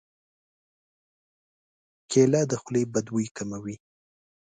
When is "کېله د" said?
2.11-2.53